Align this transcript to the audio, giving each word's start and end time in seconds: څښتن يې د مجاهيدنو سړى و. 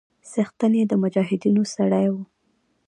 څښتن 0.31 0.73
يې 0.79 0.83
د 0.89 0.93
مجاهيدنو 1.01 1.63
سړى 1.73 2.07
و. 2.13 2.15